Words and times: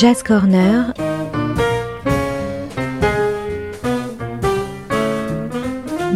Jazz 0.00 0.22
Corner. 0.22 0.99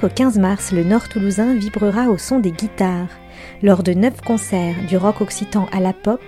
Du 0.00 0.06
5 0.06 0.12
au 0.12 0.14
15 0.14 0.38
mars, 0.38 0.72
le 0.72 0.82
Nord 0.82 1.10
toulousain 1.10 1.54
vibrera 1.54 2.08
au 2.08 2.16
son 2.16 2.38
des 2.38 2.52
guitares. 2.52 3.08
Lors 3.62 3.82
de 3.82 3.92
neuf 3.92 4.22
concerts, 4.22 4.76
du 4.88 4.96
rock 4.96 5.20
occitan 5.20 5.68
à 5.72 5.80
la 5.80 5.92
pop, 5.92 6.22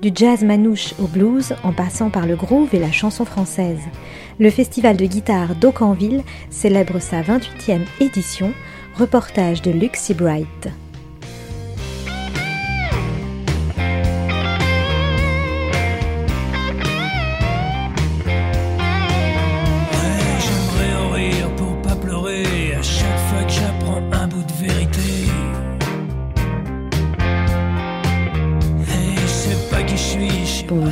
du 0.00 0.10
jazz 0.14 0.42
manouche 0.44 0.94
au 0.98 1.06
blues, 1.06 1.54
en 1.62 1.72
passant 1.72 2.08
par 2.08 2.26
le 2.26 2.36
groove 2.36 2.74
et 2.74 2.78
la 2.78 2.90
chanson 2.90 3.26
française. 3.26 3.82
Le 4.38 4.48
festival 4.48 4.96
de 4.96 5.04
guitare 5.04 5.56
d'Aucanville 5.56 6.22
célèbre 6.48 7.00
sa 7.00 7.20
28e 7.20 7.84
édition. 8.00 8.54
Reportage 8.94 9.60
de 9.60 9.72
Luxie 9.72 10.14
Bright. 10.14 10.68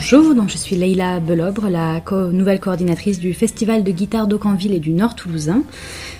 Bonjour, 0.08 0.48
je 0.48 0.56
suis 0.56 0.76
Leïla 0.76 1.18
Belobre, 1.18 1.68
la 1.68 2.00
nouvelle 2.30 2.60
coordinatrice 2.60 3.18
du 3.18 3.34
Festival 3.34 3.82
de 3.82 3.90
guitare 3.90 4.28
d'Aucanville 4.28 4.72
et 4.72 4.78
du 4.78 4.92
Nord 4.92 5.16
Toulousain. 5.16 5.64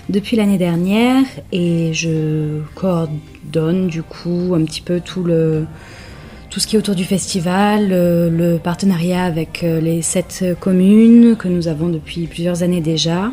Depuis 0.09 0.35
l'année 0.35 0.57
dernière 0.57 1.23
et 1.53 1.93
je 1.93 2.59
coordonne 2.75 3.87
du 3.87 4.03
coup 4.03 4.53
un 4.53 4.65
petit 4.65 4.81
peu 4.81 4.99
tout 4.99 5.25
ce 6.59 6.67
qui 6.67 6.75
est 6.75 6.79
autour 6.79 6.95
du 6.95 7.05
festival, 7.05 7.87
le, 7.87 8.29
le 8.29 8.57
partenariat 8.57 9.23
avec 9.23 9.63
euh, 9.63 9.79
les 9.79 10.01
sept 10.01 10.43
communes 10.59 11.37
que 11.37 11.47
nous 11.47 11.69
avons 11.69 11.87
depuis 11.87 12.27
plusieurs 12.27 12.63
années 12.63 12.81
déjà 12.81 13.31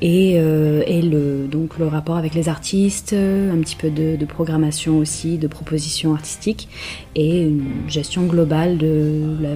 et, 0.00 0.34
euh, 0.36 0.82
et, 0.86 1.02
le, 1.02 1.46
donc 1.46 1.78
le 1.78 1.86
rapport 1.86 2.16
avec 2.16 2.34
les 2.34 2.48
artistes, 2.48 3.12
un 3.12 3.58
petit 3.58 3.76
peu 3.76 3.90
de, 3.90 4.24
programmation 4.24 4.98
aussi, 4.98 5.38
de 5.38 5.46
propositions 5.46 6.14
artistiques 6.14 6.68
et 7.14 7.42
une 7.42 7.88
gestion 7.88 8.24
globale 8.24 8.78
de 8.78 9.36
la 9.40 9.50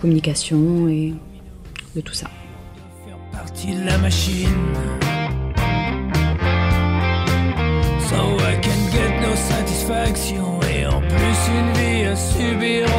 communication 0.00 0.88
et 0.88 1.14
de 1.96 2.00
tout 2.00 2.14
ça. 2.14 2.28
Partie 3.32 3.74
de 3.74 3.84
la 3.84 3.98
machine. 3.98 4.48
Et 10.74 10.86
en 10.86 11.00
plus 11.00 11.38
une 11.48 11.72
vie 11.72 12.04
à 12.04 12.16
subir. 12.16 12.92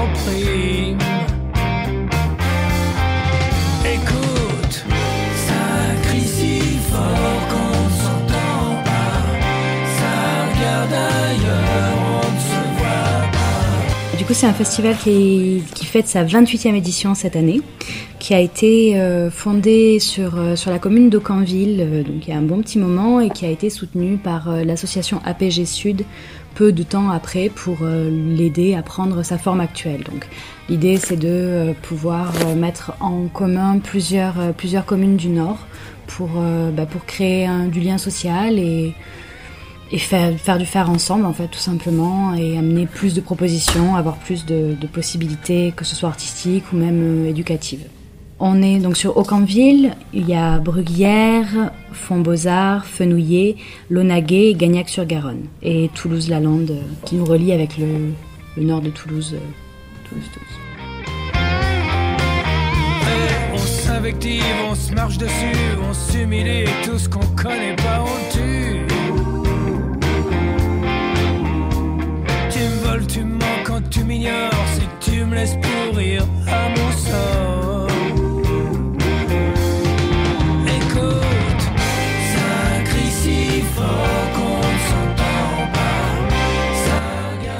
Du 14.24 14.28
coup, 14.28 14.36
c'est 14.36 14.47
un 14.47 14.53
festival 14.53 14.96
qui, 14.96 15.62
fête 15.84 16.08
sa 16.08 16.24
28e 16.24 16.75
édition 16.75 17.14
cette 17.14 17.36
année, 17.36 17.59
qui 18.19 18.34
a 18.34 18.40
été 18.40 18.97
euh, 18.97 19.30
fondé 19.30 20.00
sur, 20.00 20.40
euh, 20.40 20.56
sur 20.56 20.72
la 20.72 20.80
commune 20.80 21.09
d'Aucanville, 21.09 21.81
euh, 21.81 22.03
donc 22.03 22.25
il 22.25 22.30
y 22.30 22.34
a 22.34 22.38
un 22.38 22.41
bon 22.41 22.62
petit 22.62 22.80
moment, 22.80 23.20
et 23.20 23.30
qui 23.30 23.46
a 23.46 23.50
été 23.50 23.70
soutenu 23.70 24.16
par 24.16 24.50
euh, 24.50 24.64
l'association 24.64 25.20
APG 25.25 25.66
Sud 25.66 26.06
peu 26.56 26.72
de 26.72 26.84
temps 26.84 27.09
après 27.09 27.50
pour 27.50 27.80
l'aider 27.84 28.75
à 28.75 28.81
prendre 28.84 29.24
sa 29.24 29.38
forme 29.40 29.59
actuelle. 29.59 30.03
Donc 30.03 30.30
l'idée 30.70 30.97
c'est 30.97 31.18
de 31.18 31.74
pouvoir 31.81 32.31
mettre 32.56 32.94
en 33.00 33.25
commun 33.25 33.80
plusieurs, 33.80 34.53
plusieurs 34.56 34.85
communes 34.85 35.18
du 35.18 35.30
Nord 35.30 35.58
pour, 36.08 36.30
euh, 36.38 36.72
bah, 36.72 36.86
pour 36.86 37.06
créer 37.06 37.47
du 37.72 37.80
lien 37.80 37.97
social 37.97 38.59
et, 38.59 38.94
et 39.94 40.00
faire, 40.00 40.36
faire 40.38 40.58
du 40.58 40.66
faire 40.66 40.90
ensemble 40.90 41.25
en 41.25 41.34
fait 41.34 41.47
tout 41.47 41.59
simplement 41.59 42.34
et 42.34 42.58
amener 42.58 42.88
plus 42.88 43.14
de 43.14 43.22
propositions, 43.22 43.96
avoir 43.96 44.18
plus 44.18 44.46
de, 44.46 44.75
possibilités 44.91 45.72
que 45.75 45.86
ce 45.86 45.96
soit 45.96 46.09
artistiques 46.09 46.66
ou 46.74 46.78
même 46.78 47.25
euh, 47.25 47.30
éducatives. 47.30 47.86
On 48.40 48.62
est 48.62 48.80
donc 48.80 48.97
sur 48.97 49.16
Aucanville, 49.16 49.96
il 50.14 50.28
y 50.28 50.34
a 50.34 50.59
Bruguière, 50.59 51.72
Font-Beaux-Arts, 51.94 52.85
Fenouillet, 52.85 53.56
Launaguet 53.90 54.50
et 54.50 54.56
Gagnac-sur-Garonne. 54.56 55.46
Et 55.62 55.90
Toulouse-la-Lande 55.94 56.72
euh, 56.72 56.81
qui 57.06 57.16
nous 57.16 57.25
relie 57.25 57.53
avec 57.53 57.78
le, 57.78 58.12
le 58.58 58.64
nord 58.64 58.81
de 58.81 58.90
Toulouse, 58.90 59.35
Toulouse-Toulouse. 60.09 60.72
Et 63.95 64.41
on 64.69 64.73
se 64.73 64.91
marche 64.91 65.17
dessus, 65.19 65.55
on 65.87 65.93
s'humilie, 65.93 66.65
tout 66.83 66.97
ce 66.97 67.07
qu'on 67.07 67.25
connaît 67.41 67.75
pas, 67.75 68.01
on 68.01 68.33
tue. 68.33 68.87
Tu 72.49 72.59
me 72.59 72.87
voles, 72.87 73.05
tu 73.05 73.19
me 73.23 73.35
mens 73.35 73.63
quand 73.63 73.87
tu 73.91 74.03
m'ignores, 74.03 74.65
si 74.73 75.11
tu 75.11 75.23
me 75.23 75.35
laisses 75.35 75.55
pourrir 75.61 76.25
à 76.47 76.69
mon 76.69 76.91
sort. 76.91 77.87
Écoute, 80.65 81.63
ça 82.33 82.83
crie 82.85 83.11
si 83.11 83.61
fort 83.75 84.25
qu'on 84.35 84.61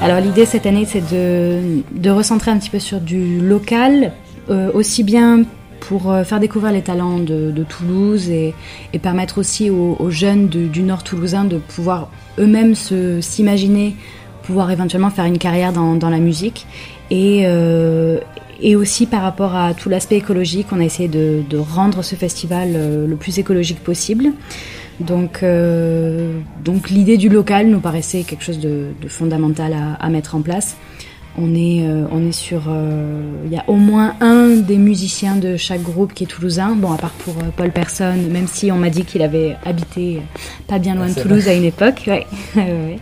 Alors 0.02 0.20
l'idée 0.20 0.46
cette 0.46 0.66
année 0.66 0.86
c'est 0.86 1.08
de, 1.14 1.84
de 1.92 2.10
recentrer 2.10 2.50
un 2.52 2.58
petit 2.58 2.72
peu 2.72 2.80
sur 2.80 3.00
du 3.00 3.40
local, 3.40 4.14
euh, 4.50 4.72
aussi 4.74 5.04
bien 5.04 5.44
pour 5.88 6.12
euh, 6.12 6.24
faire 6.24 6.40
découvrir 6.40 6.72
les 6.72 6.82
talents 6.82 7.20
de, 7.20 7.64
Toulouse 7.68 8.30
et, 8.30 8.54
et 8.94 9.00
permettre 9.00 9.38
aussi 9.38 9.70
aux, 9.70 10.10
jeunes 10.10 10.48
du 10.48 10.82
nord 10.84 11.04
toulousain 11.04 11.46
de 11.46 11.58
pouvoir 11.58 12.10
eux-mêmes 12.40 12.76
s'imaginer 12.76 13.96
pouvoir 14.44 14.72
éventuellement 14.72 15.10
faire 15.10 15.26
une 15.26 15.38
carrière 15.38 15.72
dans, 15.72 16.10
la 16.10 16.20
musique 16.20 16.68
et, 17.10 17.44
euh, 17.46 18.20
et 18.62 18.76
aussi 18.76 19.06
par 19.06 19.22
rapport 19.22 19.56
à 19.56 19.74
tout 19.74 19.88
l'aspect 19.88 20.18
écologique, 20.18 20.68
on 20.74 20.82
a 20.82 20.84
essayé 20.84 21.08
de, 21.08 21.58
rendre 21.58 22.02
ce 22.02 22.16
festival 22.16 22.74
euh, 22.76 23.08
le 23.08 23.16
plus 23.16 23.40
écologique 23.40 23.80
possible. 23.80 24.34
Donc, 25.00 25.44
donc 26.64 26.90
l'idée 26.90 27.18
du 27.18 27.28
local 27.28 27.68
nous 27.68 27.80
paraissait 27.80 28.24
quelque 28.24 28.44
chose 28.44 28.60
de, 28.60 28.90
fondamental 29.08 29.76
à 30.00 30.10
mettre 30.10 30.36
en 30.36 30.42
place. 30.42 30.78
On 31.36 31.56
est, 31.56 31.84
euh, 31.88 32.06
on 32.12 32.28
est 32.28 32.32
sur, 32.32 32.64
euh, 32.68 33.24
il 33.46 33.52
y 33.52 33.58
a 33.58 33.64
au 33.68 33.76
moins 33.76 34.16
un 34.22 34.50
des 34.50 34.78
musiciens 34.78 35.36
de 35.36 35.58
chaque 35.58 35.82
groupe 35.82 36.14
qui 36.14 36.26
est 36.26 36.28
toulousain. 36.28 36.76
Bon, 36.76 36.92
à 36.92 36.98
part 36.98 37.12
pour 37.12 37.34
euh, 37.38 37.50
Paul 37.56 37.72
Personne, 37.72 38.28
même 38.30 38.46
si 38.46 38.72
on 38.72 38.78
m'a 38.78 38.92
dit 38.92 39.04
qu'il 39.04 39.24
avait 39.24 39.56
habité 39.66 40.22
pas 40.68 40.78
bien 40.78 40.94
loin 40.94 41.08
de 41.08 41.20
Toulouse 41.20 41.48
à 41.48 41.54
une 41.54 41.64
époque. 41.64 42.04
Ouais. 42.08 42.28
Ouais, 42.56 42.62
ouais. 42.62 43.00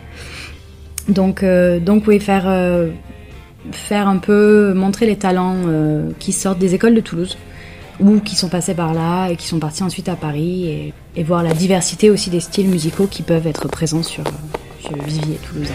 Donc, 1.10 1.44
donc 1.84 2.08
oui, 2.08 2.20
faire, 2.20 2.44
faire 3.72 4.08
un 4.08 4.18
peu 4.18 4.74
montrer 4.74 5.08
les 5.08 5.18
talents 5.18 5.58
qui 6.20 6.32
sortent 6.32 6.60
des 6.60 6.76
écoles 6.76 6.94
de 6.94 7.02
Toulouse 7.02 7.38
ou 8.00 8.20
qui 8.20 8.36
sont 8.36 8.48
passés 8.48 8.76
par 8.76 8.94
là 8.94 9.28
et 9.28 9.36
qui 9.36 9.48
sont 9.48 9.60
partis 9.60 9.84
ensuite 9.84 10.08
à 10.08 10.16
Paris 10.16 10.68
et, 10.70 10.94
et 11.18 11.24
voir 11.24 11.44
la 11.44 11.54
diversité 11.54 12.10
aussi 12.10 12.30
des 12.30 12.40
styles 12.40 12.70
musicaux 12.70 13.08
qui 13.08 13.24
peuvent 13.24 13.48
être 13.48 13.68
présents 13.68 14.04
sur, 14.04 14.24
sur 14.80 14.96
le 14.96 15.04
vivier 15.04 15.38
toulousain. 15.44 15.74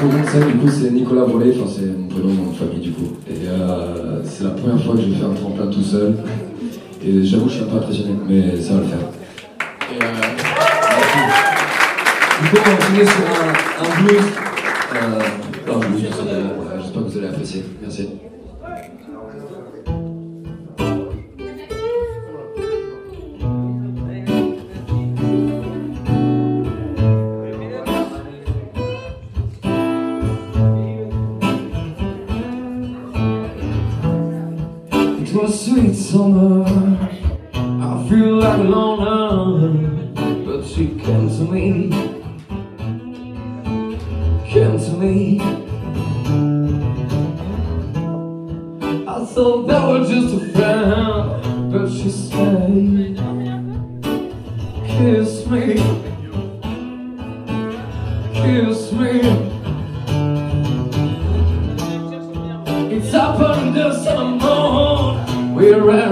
Pour 0.00 0.12
mon 0.12 0.18
du 0.18 0.58
coup, 0.58 0.68
c'est 0.68 0.90
Nicolas 0.90 1.24
Volet, 1.24 1.54
enfin, 1.58 1.70
c'est 1.74 1.86
mon 1.86 2.08
prénom, 2.08 2.28
mon 2.28 2.52
famille, 2.52 2.80
du 2.80 2.92
coup. 2.92 3.16
Et 3.28 3.48
euh, 3.48 4.22
c'est 4.24 4.44
la 4.44 4.50
première 4.50 4.82
fois 4.82 4.94
que 4.94 5.00
je 5.00 5.10
fais 5.14 5.24
un 5.24 5.32
tremplin 5.32 5.66
tout 5.68 5.82
seul. 5.82 6.16
Et 7.02 7.24
j'avoue, 7.24 7.48
je 7.48 7.54
suis 7.54 7.64
peu 7.64 7.76
impressionné, 7.76 8.14
mais 8.28 8.60
ça 8.60 8.74
va 8.74 8.80
le 8.80 8.86
faire. 8.86 8.98
Euh, 9.92 10.12
merci. 10.90 11.18
Du 12.42 12.48
coup, 12.50 12.56
on 12.56 12.70
va 12.70 12.76
finir 12.84 13.06
sur 13.08 13.24
un, 13.40 13.84
un 13.84 13.88
blues. 14.02 14.26
Euh, 14.94 15.20
J'espère 16.78 17.02
que 17.02 17.08
vous 17.08 17.18
allez 17.18 17.28
apprécier. 17.28 17.64
Merci. 17.80 18.08
Summer. 36.16 36.64
I 37.52 38.08
feel 38.08 38.36
like 38.40 38.58
a 38.58 38.62
loner, 38.62 40.14
but 40.46 40.64
she 40.64 40.86
came 41.04 41.28
to 41.28 41.44
me. 41.52 41.85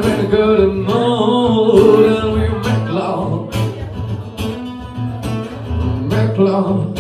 A 0.05 0.27
good 0.27 0.75
mood 0.75 2.07
and 2.13 2.33
we 2.35 2.41
make 2.49 2.89
love. 2.91 3.49
Make 6.13 6.39
love. 6.39 6.99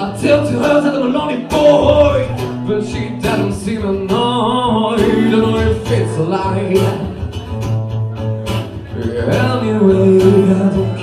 I 0.00 0.16
tell 0.20 0.46
to 0.46 0.52
her 0.52 0.80
that 0.80 0.94
I'm 0.94 1.02
a 1.02 1.04
lonely 1.06 1.44
boy, 1.46 2.26
but 2.66 2.84
she 2.86 3.10
doesn't 3.20 3.52
seem 3.52 3.84
annoyed. 3.84 5.00
I 5.00 5.30
know 5.30 5.58
if 5.58 5.90
it's 5.90 6.16
a 6.16 6.22
lie. 6.22 7.14
Anyway, 8.96 9.28
I 9.28 10.70
don't 10.70 10.93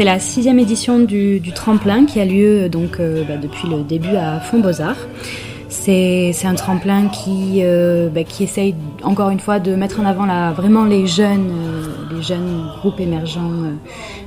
c'est 0.00 0.06
la 0.06 0.18
sixième 0.18 0.58
édition 0.58 0.98
du, 0.98 1.42
tremplin 1.54 2.06
qui 2.06 2.20
a 2.20 2.24
lieu 2.24 2.70
donc 2.70 2.98
euh, 2.98 3.22
bah, 3.22 3.36
depuis 3.36 3.68
le 3.68 3.82
début 3.82 4.16
à 4.16 4.40
Fond 4.40 4.60
Beaux 4.60 4.80
Arts. 4.80 5.06
C'est 5.68 6.32
un 6.44 6.54
tremplin 6.54 7.08
qui 7.08 7.58
euh, 7.60 8.08
bah, 8.08 8.24
qui 8.24 8.44
essaye 8.44 8.74
encore 9.02 9.28
une 9.28 9.40
fois 9.40 9.60
de 9.60 9.74
mettre 9.74 10.00
en 10.00 10.06
avant 10.06 10.26
vraiment 10.54 10.86
les 10.86 11.06
jeunes 11.06 11.50
euh, 11.50 12.76
groupes 12.78 12.98
émergents. 12.98 13.50
euh. 13.50 13.74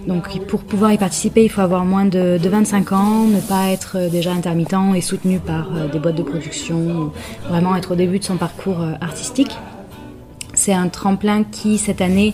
Donc 0.07 0.45
pour 0.47 0.63
pouvoir 0.63 0.91
y 0.91 0.97
participer, 0.97 1.43
il 1.43 1.49
faut 1.49 1.61
avoir 1.61 1.85
moins 1.85 2.05
de, 2.05 2.37
de 2.37 2.49
25 2.49 2.91
ans, 2.91 3.23
ne 3.25 3.39
pas 3.39 3.69
être 3.71 3.97
euh, 3.97 4.09
déjà 4.09 4.31
intermittent 4.31 4.75
et 4.95 5.01
soutenu 5.01 5.39
par 5.39 5.69
euh, 5.75 5.87
des 5.87 5.99
boîtes 5.99 6.15
de 6.15 6.23
production, 6.23 7.11
vraiment 7.49 7.75
être 7.75 7.91
au 7.93 7.95
début 7.95 8.19
de 8.19 8.23
son 8.23 8.35
parcours 8.35 8.81
euh, 8.81 8.93
artistique. 9.01 9.57
C'est 10.65 10.71
un 10.71 10.87
tremplin 10.87 11.43
qui, 11.43 11.77
cette 11.77 11.99
année, 11.99 12.33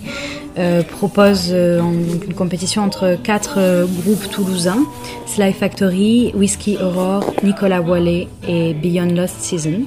euh, 0.60 0.84
propose 0.84 1.48
euh, 1.50 1.82
une 1.82 2.36
compétition 2.36 2.84
entre 2.84 3.18
quatre 3.24 3.56
euh, 3.58 3.88
groupes 3.88 4.30
toulousains, 4.30 4.86
Sly 5.26 5.52
Factory, 5.52 6.32
Whiskey 6.36 6.78
Aurore, 6.80 7.24
Nicolas 7.42 7.82
Wallet 7.82 8.28
et 8.48 8.76
Beyond 8.76 9.16
Lost 9.16 9.38
Season. 9.40 9.82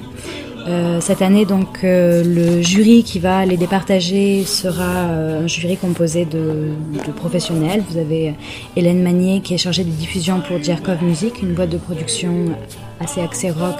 Cette 1.01 1.21
année, 1.21 1.43
donc, 1.43 1.79
le 1.83 2.61
jury 2.61 3.03
qui 3.03 3.19
va 3.19 3.45
les 3.45 3.57
départager 3.57 4.45
sera 4.45 5.01
un 5.01 5.45
jury 5.45 5.75
composé 5.75 6.23
de, 6.23 6.69
professionnels. 7.17 7.83
Vous 7.89 7.97
avez 7.97 8.33
Hélène 8.77 9.03
Magnier 9.03 9.41
qui 9.41 9.53
est 9.53 9.57
chargée 9.57 9.83
de 9.83 9.89
diffusion 9.89 10.39
pour 10.39 10.63
Djerkov 10.63 11.03
Music, 11.03 11.41
une 11.41 11.53
boîte 11.53 11.69
de 11.69 11.77
production 11.77 12.55
assez 13.01 13.19
axée 13.19 13.51
rock 13.51 13.75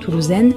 toulousaine. 0.00 0.54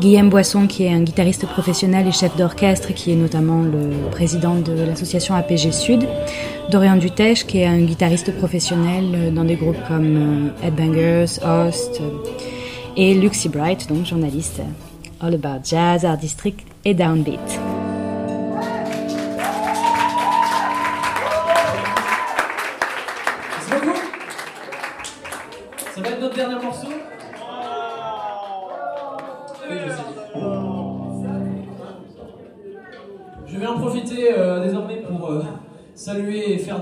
Guillaume 0.00 0.28
Boisson 0.28 0.66
qui 0.66 0.84
est 0.84 0.92
un 0.92 1.00
guitariste 1.02 1.46
professionnel 1.46 2.06
et 2.06 2.12
chef 2.12 2.36
d'orchestre 2.36 2.92
qui 2.94 3.12
est 3.12 3.16
notamment 3.16 3.62
le 3.62 4.10
président 4.10 4.56
de 4.56 4.72
l'association 4.72 5.34
APG 5.34 5.72
Sud. 5.72 6.06
Dorian 6.70 6.96
Dutèche 6.96 7.46
qui 7.46 7.58
est 7.58 7.66
un 7.66 7.80
guitariste 7.80 8.36
professionnel 8.36 9.04
euh, 9.14 9.30
dans 9.30 9.44
des 9.44 9.56
groupes 9.56 9.82
comme 9.86 10.50
euh, 10.62 10.66
Headbangers, 10.66 11.40
Host. 11.44 12.00
euh, 12.00 12.44
et 12.96 13.14
Luxie 13.14 13.48
Bright, 13.48 13.88
donc 13.88 14.06
journaliste 14.06 14.60
euh, 14.60 15.26
All 15.26 15.34
About 15.34 15.64
Jazz, 15.64 16.04
Art 16.04 16.18
District 16.18 16.60
et 16.84 16.94
Downbeat. 16.94 17.40
Ça 25.94 26.00
va 26.00 26.08
être 26.08 26.20
notre 26.20 26.34
dernier 26.34 26.62
morceau? 26.62 26.88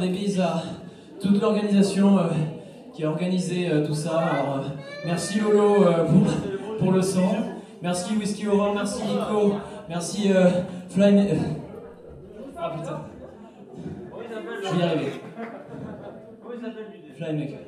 Bises 0.08 0.40
à 0.40 0.62
toute 1.20 1.40
l'organisation 1.40 2.18
euh, 2.18 2.22
qui 2.94 3.04
a 3.04 3.08
organisé 3.10 3.68
euh, 3.70 3.86
tout 3.86 3.94
ça. 3.94 4.18
Alors, 4.18 4.56
euh, 4.56 4.68
merci 5.06 5.40
Lolo 5.40 5.84
euh, 5.84 6.04
pour, 6.04 6.76
pour 6.78 6.92
le 6.92 7.02
son. 7.02 7.28
Merci 7.82 8.14
Whisky 8.16 8.46
Aurore, 8.46 8.74
merci 8.74 9.02
Nico, 9.02 9.54
merci 9.88 10.32
euh, 10.32 10.48
Fly. 10.88 11.18
euh, 11.18 11.34
Ah 12.56 12.70
putain. 12.78 13.00
Je 14.64 14.72
vais 14.72 14.78
y 14.78 14.82
arriver. 14.82 15.12
Flymaker. 17.16 17.58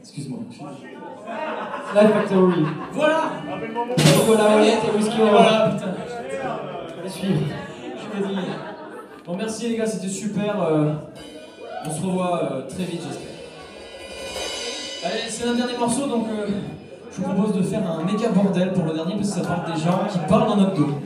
Excuse-moi. 0.00 0.40
Fly 0.50 2.06
Factory. 2.08 2.64
Voilà 2.92 3.22
Nicolas 3.96 4.56
Ouellet 4.56 4.74
et 4.86 4.96
Whisky 4.96 5.16
Voilà, 5.18 5.70
putain. 5.70 5.94
Vais 7.02 7.08
suivre. 7.08 7.40
Bon, 9.24 9.36
merci 9.36 9.68
les 9.68 9.76
gars, 9.76 9.86
c'était 9.86 10.08
super. 10.08 10.60
euh, 10.62 10.94
on 11.86 11.90
se 11.90 12.02
revoit 12.02 12.42
euh, 12.42 12.62
très 12.68 12.82
vite, 12.82 13.02
j'espère. 13.06 13.28
Allez, 15.04 15.28
c'est 15.28 15.48
un 15.48 15.54
dernier 15.54 15.78
morceau, 15.78 16.06
donc 16.08 16.26
euh, 16.28 16.46
je 17.12 17.22
vous 17.22 17.32
propose 17.32 17.56
de 17.56 17.62
faire 17.62 17.82
un 17.88 18.02
méga 18.02 18.30
bordel 18.30 18.72
pour 18.72 18.84
le 18.84 18.94
dernier, 18.94 19.14
parce 19.14 19.30
que 19.30 19.40
ça 19.40 19.46
parle 19.46 19.72
des 19.72 19.80
gens 19.80 20.00
qui 20.10 20.18
parlent 20.28 20.48
dans 20.48 20.56
notre 20.56 20.74
dos. 20.74 20.98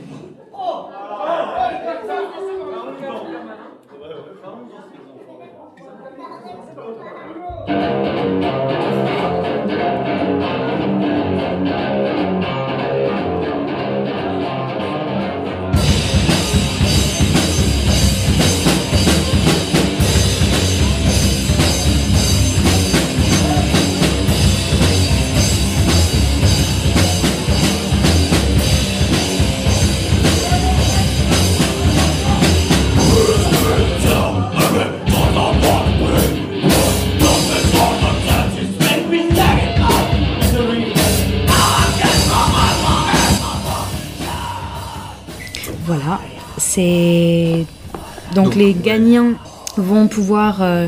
C'est 46.77 47.65
donc, 48.33 48.55
les 48.55 48.73
gagnants 48.73 49.33
vont 49.77 50.07
pouvoir 50.07 50.61
euh, 50.61 50.87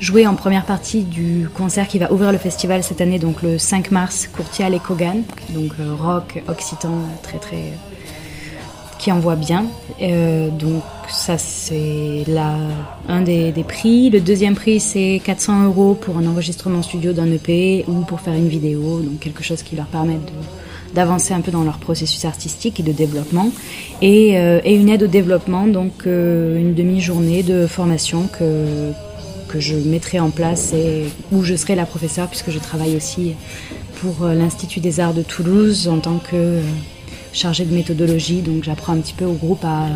jouer 0.00 0.26
en 0.26 0.34
première 0.34 0.64
partie 0.64 1.02
du 1.02 1.48
concert 1.54 1.88
qui 1.88 1.98
va 1.98 2.12
ouvrir 2.12 2.32
le 2.32 2.38
festival 2.38 2.82
cette 2.82 3.00
année, 3.00 3.18
donc 3.18 3.42
le 3.42 3.58
5 3.58 3.90
mars, 3.90 4.28
Courtial 4.32 4.74
et 4.74 4.78
Kogan, 4.78 5.22
donc 5.50 5.72
euh, 5.78 5.94
rock 5.94 6.42
occitan 6.48 6.92
très 7.22 7.38
très 7.38 7.72
qui 8.98 9.12
envoie 9.12 9.36
bien. 9.36 9.66
Euh, 10.02 10.48
donc 10.48 10.82
ça 11.08 11.38
c'est 11.38 12.24
là 12.26 12.56
un 13.08 13.22
des, 13.22 13.52
des 13.52 13.64
prix. 13.64 14.10
Le 14.10 14.20
deuxième 14.20 14.54
prix 14.54 14.80
c'est 14.80 15.20
400 15.24 15.64
euros 15.64 15.94
pour 15.94 16.16
un 16.18 16.26
enregistrement 16.26 16.82
studio 16.82 17.12
d'un 17.12 17.30
EP 17.30 17.84
ou 17.88 18.00
pour 18.02 18.20
faire 18.20 18.34
une 18.34 18.48
vidéo, 18.48 19.00
donc 19.00 19.20
quelque 19.20 19.42
chose 19.42 19.62
qui 19.62 19.76
leur 19.76 19.86
permet 19.86 20.14
de 20.14 20.32
d'avancer 20.94 21.34
un 21.34 21.40
peu 21.40 21.50
dans 21.50 21.62
leur 21.62 21.78
processus 21.78 22.24
artistique 22.24 22.80
et 22.80 22.82
de 22.82 22.92
développement, 22.92 23.52
et, 24.02 24.38
euh, 24.38 24.60
et 24.64 24.74
une 24.74 24.88
aide 24.88 25.04
au 25.04 25.06
développement, 25.06 25.66
donc 25.66 26.06
euh, 26.06 26.58
une 26.58 26.74
demi-journée 26.74 27.42
de 27.42 27.66
formation 27.66 28.26
que, 28.26 28.90
que 29.48 29.60
je 29.60 29.76
mettrai 29.76 30.20
en 30.20 30.30
place 30.30 30.72
et 30.72 31.04
où 31.32 31.42
je 31.42 31.54
serai 31.54 31.74
la 31.74 31.86
professeure 31.86 32.28
puisque 32.28 32.50
je 32.50 32.58
travaille 32.58 32.96
aussi 32.96 33.34
pour 34.00 34.24
euh, 34.24 34.34
l'Institut 34.34 34.80
des 34.80 35.00
Arts 35.00 35.14
de 35.14 35.22
Toulouse 35.22 35.88
en 35.88 35.98
tant 35.98 36.18
que 36.18 36.60
chargée 37.32 37.64
de 37.64 37.74
méthodologie, 37.74 38.40
donc 38.40 38.64
j'apprends 38.64 38.92
un 38.94 38.98
petit 38.98 39.14
peu 39.14 39.24
au 39.24 39.34
groupe 39.34 39.64
à 39.64 39.86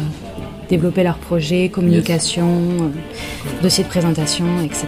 développer 0.68 1.02
leurs 1.02 1.18
projets, 1.18 1.68
communication, 1.68 2.92
dossier 3.60 3.82
de 3.82 3.88
présentation, 3.88 4.46
etc. 4.62 4.86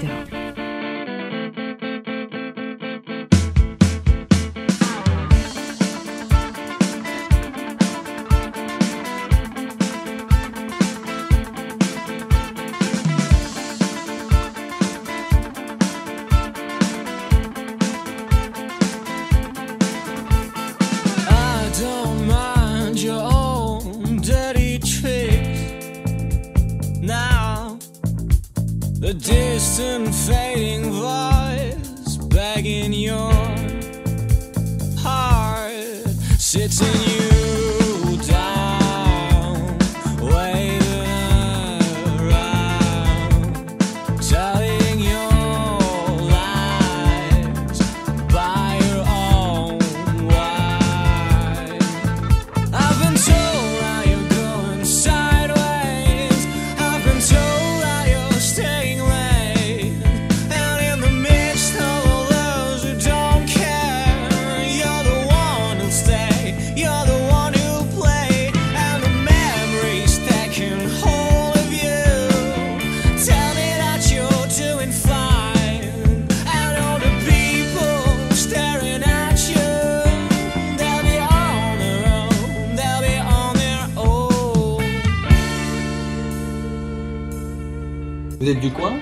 Vous 88.46 88.52
êtes 88.52 88.60
du 88.60 88.70
coin 88.70 88.92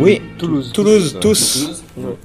Oui, 0.00 0.20
Toulouse. 0.38 0.72
Toulouse, 0.74 1.18
tous. 1.20 1.82
Toulouse 1.94 2.16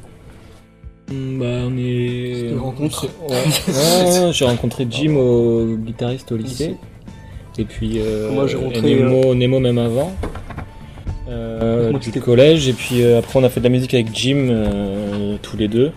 Mm, 1.12 1.39
Bah, 1.39 1.46
on 1.68 1.77
est. 1.77 2.34
C'est 2.34 2.50
une 2.50 2.60
rencontre. 2.60 3.08
Ouais, 3.30 4.25
Ouais, 4.25 4.32
j'ai 4.34 4.46
rencontré 4.46 4.88
Jim 4.89 5.15
au 5.15 5.75
guitariste 5.75 6.32
au 6.32 6.36
lycée. 6.36 6.77
Et 7.60 7.65
puis. 7.65 8.00
Euh, 8.00 8.32
Moi, 8.32 8.48
j'ai 8.48 8.58
rencontré, 8.58 8.96
Nemo, 8.96 9.36
Nemo 9.36 9.60
même 9.60 9.77
avant. 9.77 10.15
Euh, 11.30 11.94
du 11.94 12.20
collège. 12.20 12.68
Et 12.68 12.74
puis 12.74 13.03
euh, 13.03 13.20
après, 13.20 13.38
on 13.39 13.44
a 13.44 13.50
fait 13.50 13.60
de 13.60 13.65
la 13.65 13.70
musique 13.70 13.94
avec 13.94 14.08
Jim, 14.12 14.48
euh, 14.50 15.38
tous 15.44 15.58
les 15.58 15.68
deux. 15.68 15.92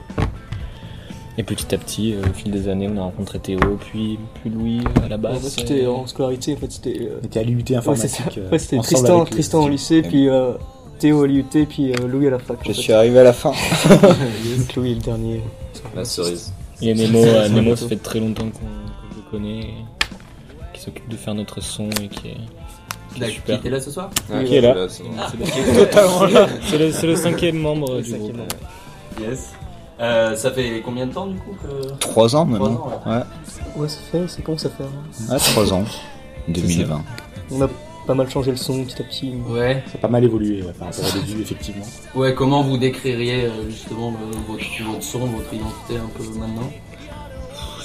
Et 1.39 1.43
petit 1.43 1.75
à 1.75 1.79
petit, 1.79 2.15
euh, 2.15 2.23
au 2.29 2.33
fil 2.33 2.51
des 2.51 2.69
années, 2.69 2.89
on 2.93 2.97
a 2.99 3.03
rencontré 3.03 3.39
Théo, 3.39 3.59
puis, 3.79 4.19
puis 4.41 4.49
Louis 4.51 4.81
à 5.05 5.09
la 5.09 5.17
En 5.17 5.19
base. 5.19 5.43
fait, 5.43 5.49
c'était 5.61 5.87
en 5.87 6.07
scolarité, 6.07 6.55
en 6.55 6.57
fait, 6.57 6.73
c'était. 6.73 6.99
euh, 7.03 7.19
On 7.23 7.27
était 7.27 7.41
à 7.41 7.43
l'IUT 7.43 7.63
ouais, 7.69 7.77
informatique. 7.77 8.39
euh, 8.39 8.51
Ouais, 8.51 8.59
c'était 8.59 8.79
ensemble 8.79 8.97
Tristan. 9.03 9.25
Tristan 9.27 9.65
au 9.65 9.69
lycée, 9.69 10.01
puis 10.03 10.29
euh, 10.31 10.53
Théo 10.99 11.23
à 11.25 11.27
l'IUT, 11.27 11.45
puis 11.69 11.93
euh, 11.93 12.07
Louis 12.09 12.27
à 12.27 12.31
la 12.31 12.39
fac. 12.39 12.57
Je 12.63 12.69
fait. 12.69 12.81
suis 12.81 12.93
arrivé 12.95 13.19
à 13.19 13.25
la 13.25 13.33
fin. 13.35 13.51
Donc 13.91 14.75
Louis 14.77 14.93
est 14.93 14.95
le 14.95 15.01
dernier. 15.01 15.43
La 15.95 16.05
cerise. 16.07 16.53
Et 16.81 16.95
Nemo, 16.95 17.23
euh, 17.25 17.49
Nemo, 17.51 17.77
ça 17.77 17.87
fait 17.89 17.97
très 17.97 18.19
longtemps 18.21 18.45
qu'on 18.45 18.51
qu'on 18.61 19.17
le 19.17 19.31
connaît. 19.31 19.61
et 19.61 19.75
Qui 20.73 20.81
s'occupe 20.81 21.09
de 21.09 21.17
faire 21.17 21.35
notre 21.35 21.61
son 21.63 21.89
et 21.91 22.09
qui 22.09 22.29
est. 22.29 22.33
qui 22.33 23.17
est 23.17 23.21
D'accord, 23.21 23.35
super. 23.35 23.55
Qui 23.57 23.61
était 23.61 23.71
là 23.71 23.81
ce 23.81 23.91
soir 23.91 24.11
Ah, 24.33 24.43
qui 24.43 24.55
est 24.57 24.61
là. 24.63 24.75
là. 24.75 24.87
C'est 26.67 26.79
le, 26.79 26.93
c'est 26.93 27.07
le 27.07 27.17
cinquième 27.17 27.59
membre 27.59 27.99
du 27.99 28.05
cinquième 28.05 28.21
groupe. 28.23 28.37
membre. 28.37 28.57
Yes. 29.31 29.53
Euh, 29.99 30.37
ça 30.37 30.51
fait 30.51 30.83
combien 30.85 31.07
de 31.07 31.13
temps 31.13 31.27
du 31.27 31.37
coup 31.39 31.55
que... 31.63 31.89
Trois 32.01 32.37
ans 32.37 32.45
Trois 32.47 32.69
maintenant. 32.69 32.87
ans, 32.87 33.03
Ouais, 33.11 33.23
Ouais, 33.77 33.89
ça 33.89 33.99
fait, 34.13 34.29
c'est 34.29 34.43
quand 34.43 34.59
ça 34.59 34.69
fait 34.71 34.85
hein? 34.85 35.33
Ouais, 35.33 35.39
trois 35.39 35.73
ans. 35.73 35.85
2020. 36.49 37.03
On 37.53 37.63
a 37.63 37.69
pas 38.07 38.15
mal 38.15 38.29
changé 38.31 38.51
le 38.53 38.57
son 38.57 38.85
petit 38.85 39.01
à 39.01 39.05
petit. 39.05 39.35
Ouais. 39.49 39.83
Ça 39.87 39.93
a 39.95 39.99
pas 39.99 40.09
mal 40.09 40.23
évolué 40.25 40.63
ouais, 40.63 40.73
par 40.79 40.89
rapport 40.89 41.05
au 41.05 41.19
début, 41.27 41.41
effectivement. 41.43 41.85
Ouais, 42.15 42.35
comment 42.35 42.63
vous 42.63 42.77
décririez 42.77 43.47
euh, 43.47 43.69
justement 43.71 44.11
le- 44.13 44.37
votre, 44.53 44.65
votre 44.93 45.03
son, 45.03 45.19
votre 45.21 45.53
identité 45.53 45.97
un 45.97 46.09
peu 46.17 46.39
maintenant? 46.39 46.71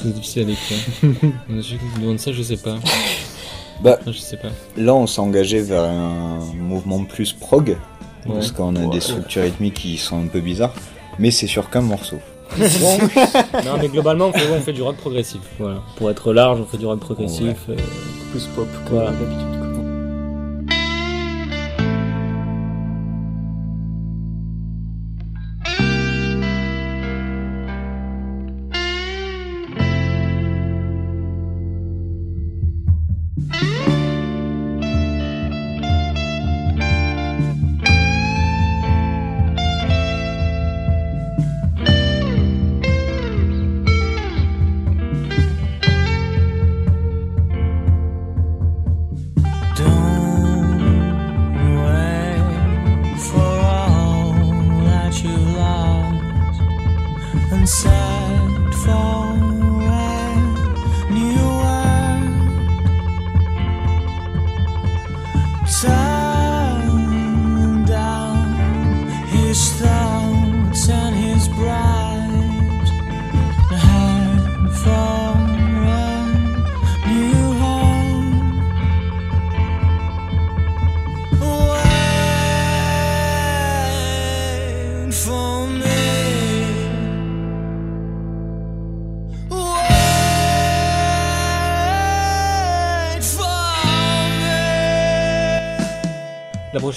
C'est 0.01 0.13
difficile 0.13 0.41
à 0.43 0.45
décrire. 0.45 0.77
Je 1.49 1.99
demande 2.01 2.19
ça, 2.19 2.31
je 2.31 2.41
sais 2.43 2.57
pas. 2.57 2.75
Bah, 3.81 3.97
Je 4.05 4.11
sais 4.11 4.37
pas. 4.37 4.49
Là, 4.77 4.93
on 4.93 5.07
s'est 5.07 5.21
engagé 5.21 5.59
vers 5.59 5.81
un 5.85 6.37
mouvement 6.55 7.03
plus 7.03 7.33
prog. 7.33 7.77
Parce 8.27 8.51
qu'on 8.51 8.75
a 8.75 8.85
des 8.85 8.99
structures 8.99 9.41
rythmiques 9.41 9.73
qui 9.73 9.97
sont 9.97 10.23
un 10.23 10.27
peu 10.27 10.39
bizarres. 10.39 10.75
Mais 11.19 11.31
c'est 11.31 11.47
sur 11.47 11.69
qu'un 11.69 11.81
morceau. 11.81 12.19
Non, 12.57 13.77
mais 13.79 13.87
globalement, 13.87 14.27
on 14.27 14.33
fait, 14.33 14.45
ouais, 14.45 14.57
on 14.57 14.61
fait 14.61 14.73
du 14.73 14.81
rock 14.81 14.97
progressif. 14.97 15.39
Voilà. 15.57 15.77
Pour 15.95 16.09
être 16.11 16.33
large, 16.33 16.59
on 16.59 16.65
fait 16.65 16.77
du 16.77 16.85
rock 16.85 16.99
progressif. 16.99 17.55
euh, 17.69 17.75
Plus 18.31 18.45
pop 18.55 18.67
que 18.85 18.89
Voilà. 18.93 19.11
d'habitude. 19.11 19.60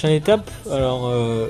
Prochaine 0.05 0.17
étape, 0.19 0.51
alors 0.71 1.07
euh, 1.09 1.47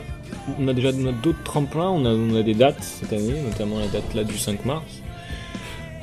on 0.60 0.68
a 0.68 0.72
déjà 0.74 0.92
d'autres 0.92 1.42
tremplins, 1.42 1.88
on 1.90 2.04
a, 2.04 2.10
on 2.10 2.36
a 2.36 2.42
des 2.42 2.54
dates 2.54 2.80
cette 2.82 3.12
année, 3.12 3.34
notamment 3.44 3.80
la 3.80 3.88
date 3.88 4.14
là 4.14 4.22
du 4.22 4.38
5 4.38 4.64
mars. 4.64 4.84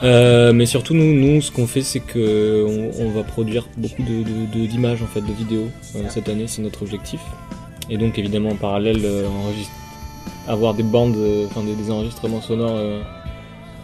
Euh, 0.04 0.52
mais 0.52 0.66
surtout 0.66 0.94
nous, 0.94 1.14
nous 1.14 1.42
ce 1.42 1.52
qu'on 1.52 1.68
fait 1.68 1.82
c'est 1.84 2.00
que 2.02 2.66
on, 3.00 3.06
on 3.06 3.12
va 3.12 3.24
produire 3.24 3.68
beaucoup 3.78 4.02
de, 4.02 4.24
de- 4.24 4.60
de- 4.60 4.66
d'images 4.66 5.02
en 5.02 5.06
fait, 5.08 5.22
de 5.22 5.32
vidéos 5.32 5.68
euh, 5.96 6.00
cette 6.10 6.28
année, 6.28 6.46
c'est 6.48 6.62
notre 6.62 6.82
objectif. 6.82 7.22
Et 7.90 7.98
donc 7.98 8.18
évidemment 8.20 8.50
en 8.50 8.56
parallèle 8.56 9.02
avoir 10.48 10.74
des 10.74 10.84
bandes, 10.84 11.16
enfin 11.46 11.62
des, 11.64 11.76
des 11.76 11.90
enregistrements 11.92 12.42
sonores 12.42 12.80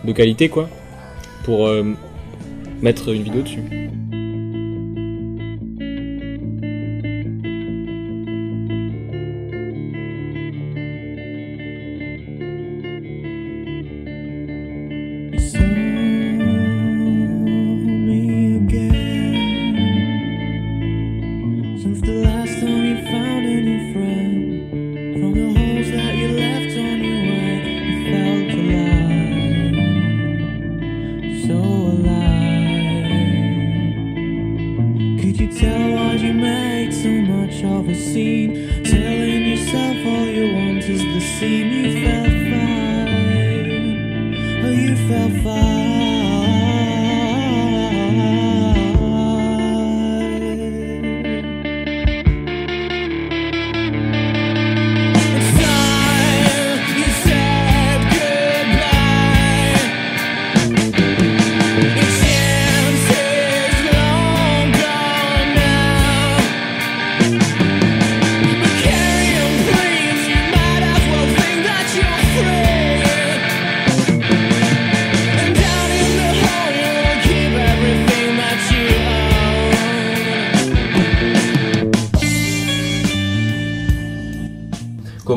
de 0.03 0.11
qualité 0.11 0.49
quoi, 0.49 0.67
pour 1.43 1.69
mettre 2.81 3.09
une 3.13 3.23
vidéo 3.23 3.41
dessus. 3.43 3.86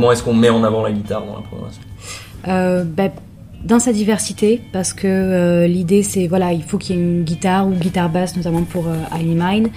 Comment 0.01 0.13
est-ce 0.13 0.23
qu'on 0.23 0.33
met 0.33 0.49
en 0.49 0.65
avant 0.65 0.83
la 0.83 0.93
guitare 0.93 1.27
dans 1.27 1.35
la 1.35 1.43
programmation. 1.43 1.83
Euh, 2.49 2.85
bah, 2.85 3.11
dans 3.63 3.79
sa 3.79 3.93
diversité, 3.93 4.63
parce 4.73 4.95
que 4.95 5.07
euh, 5.07 5.67
l'idée 5.67 6.03
c'est 6.03 6.27
voilà, 6.27 6.55
il 6.55 6.63
faut 6.63 6.79
qu'il 6.79 6.97
y 6.97 6.99
ait 6.99 7.03
une 7.03 7.23
guitare 7.23 7.69
ou 7.69 7.73
guitare 7.73 8.09
basse, 8.09 8.35
notamment 8.35 8.63
pour 8.63 8.89
euh, 8.89 8.95
Need 9.23 9.37
Mine, 9.39 9.69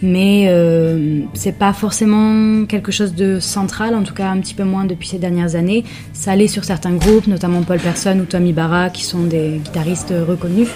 mais 0.00 0.44
euh, 0.46 1.22
c'est 1.34 1.58
pas 1.58 1.72
forcément 1.72 2.64
quelque 2.66 2.92
chose 2.92 3.12
de 3.16 3.40
central, 3.40 3.96
en 3.96 4.04
tout 4.04 4.14
cas 4.14 4.28
un 4.30 4.38
petit 4.38 4.54
peu 4.54 4.62
moins 4.62 4.84
depuis 4.84 5.08
ces 5.08 5.18
dernières 5.18 5.56
années. 5.56 5.82
Ça 6.12 6.36
l'est 6.36 6.46
sur 6.46 6.62
certains 6.62 6.94
groupes, 6.94 7.26
notamment 7.26 7.62
Paul 7.62 7.80
Person 7.80 8.20
ou 8.20 8.24
Tommy 8.24 8.52
Barra, 8.52 8.88
qui 8.88 9.02
sont 9.02 9.24
des 9.24 9.60
guitaristes 9.64 10.14
reconnus, 10.28 10.68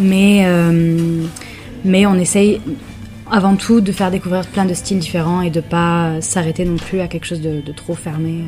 mais 0.00 0.44
euh, 0.46 1.26
mais 1.84 2.06
on 2.06 2.14
essaye 2.14 2.62
avant 3.30 3.56
tout 3.56 3.80
de 3.80 3.92
faire 3.92 4.10
découvrir 4.10 4.46
plein 4.46 4.64
de 4.64 4.74
styles 4.74 4.98
différents 4.98 5.42
et 5.42 5.50
de 5.50 5.60
pas 5.60 6.20
s'arrêter 6.20 6.64
non 6.64 6.76
plus 6.76 7.00
à 7.00 7.08
quelque 7.08 7.26
chose 7.26 7.40
de, 7.40 7.72
trop 7.72 7.94
fermé. 7.94 8.44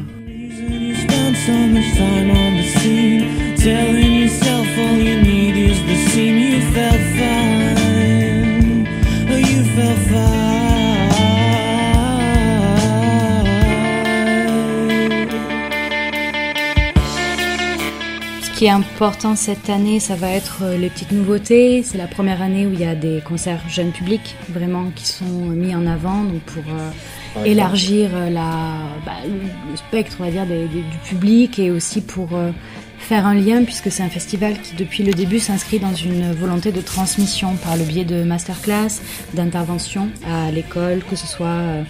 Qui 18.59 18.64
est 18.64 18.71
important 18.71 19.37
cette 19.37 19.71
année, 19.71 20.01
ça 20.01 20.16
va 20.16 20.31
être 20.31 20.62
euh, 20.64 20.77
les 20.77 20.90
petites 20.90 21.12
nouveautés. 21.12 21.85
C'est 21.85 21.97
la 21.97 22.09
première 22.09 22.42
année 22.42 22.66
où 22.66 22.73
il 22.73 22.81
y 22.81 22.85
a 22.85 22.97
des 22.97 23.21
concerts 23.25 23.61
jeunes 23.68 23.92
publics 23.92 24.35
vraiment 24.49 24.90
qui 24.97 25.07
sont 25.07 25.25
mis 25.25 25.77
en 25.77 25.87
avant 25.87 26.25
donc 26.25 26.40
pour 26.40 26.64
euh, 26.75 27.44
élargir 27.44 28.11
euh, 28.14 28.31
la, 28.31 28.81
bah, 29.07 29.12
le 29.25 29.77
spectre, 29.77 30.16
on 30.18 30.25
va 30.25 30.33
dire, 30.33 30.44
des- 30.44 30.66
des- 30.66 30.83
du 30.83 30.99
public 31.09 31.61
et 31.61 31.71
aussi 31.71 32.01
pour 32.01 32.31
euh, 32.35 32.51
faire 32.99 33.27
un 33.27 33.35
lien 33.35 33.62
puisque 33.62 33.92
c'est 33.92 34.03
un 34.03 34.09
festival 34.09 34.55
qui 34.61 34.75
depuis 34.75 35.05
le 35.05 35.12
début 35.12 35.38
s'inscrit 35.38 35.79
dans 35.79 35.94
une 35.94 36.33
volonté 36.33 36.73
de 36.73 36.81
transmission 36.81 37.55
par 37.62 37.77
le 37.77 37.85
biais 37.85 38.05
de 38.05 38.25
masterclass, 38.25 39.01
d'intervention 39.35 40.09
à 40.29 40.51
l'école, 40.51 41.03
que 41.09 41.14
ce 41.14 41.29
soit 41.29 41.47
euh, 41.47 41.83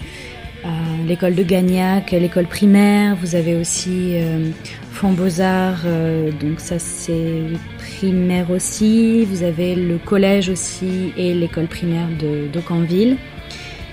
l'école 1.07 1.35
de 1.35 1.43
Gagnac, 1.43 2.11
l'école 2.11 2.45
primaire. 2.45 3.15
Vous 3.21 3.35
avez 3.35 3.55
aussi 3.55 4.13
euh, 4.15 4.49
Fonds 4.91 5.13
Beaux-Arts, 5.13 5.83
euh, 5.85 6.31
donc 6.31 6.59
ça 6.59 6.77
c'est 6.79 7.43
primaire 7.77 8.51
aussi. 8.51 9.25
Vous 9.25 9.43
avez 9.43 9.75
le 9.75 9.97
collège 9.97 10.49
aussi 10.49 11.13
et 11.17 11.33
l'école 11.33 11.67
primaire 11.67 12.07
de 12.19 12.47
d'Aucanville. 12.51 13.17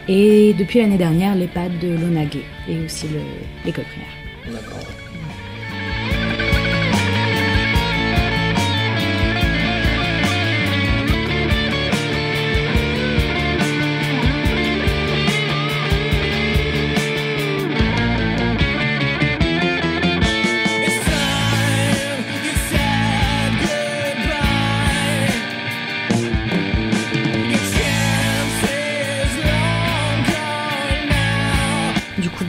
Et 0.08 0.54
depuis 0.58 0.78
l'année 0.80 0.98
dernière, 0.98 1.34
l'EHPAD 1.34 1.78
de 1.80 1.88
Lonaguet 1.88 2.44
et 2.68 2.78
aussi 2.84 3.06
le- 3.08 3.64
l'école 3.64 3.84
primaire. 3.84 4.56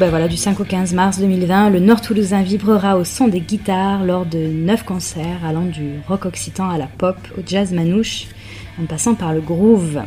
Voilà, 0.09 0.27
du 0.27 0.37
5 0.37 0.59
au 0.59 0.63
15 0.63 0.93
mars 0.93 1.19
2020, 1.19 1.69
le 1.69 1.79
Nord 1.79 2.01
Toulousain 2.01 2.41
vibrera 2.41 2.97
au 2.97 3.03
son 3.03 3.27
des 3.27 3.41
guitares 3.41 4.05
lors 4.05 4.25
de 4.25 4.37
9 4.37 4.83
concerts 4.83 5.43
allant 5.45 5.65
du 5.65 5.99
rock 6.07 6.25
occitan 6.25 6.69
à 6.69 6.77
la 6.77 6.87
pop, 6.87 7.17
au 7.37 7.41
jazz 7.45 7.73
manouche, 7.73 8.27
en 8.81 8.85
passant 8.85 9.15
par 9.15 9.33
le 9.33 9.41
groove. 9.41 10.01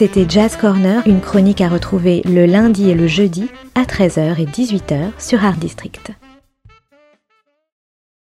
C'était 0.00 0.24
Jazz 0.26 0.56
Corner, 0.56 1.02
une 1.06 1.20
chronique 1.20 1.60
à 1.60 1.68
retrouver 1.68 2.22
le 2.24 2.46
lundi 2.46 2.88
et 2.88 2.94
le 2.94 3.06
jeudi 3.06 3.50
à 3.74 3.82
13h 3.82 4.40
et 4.40 4.46
18h 4.46 5.10
sur 5.18 5.44
Art 5.44 5.58
District. 5.58 6.12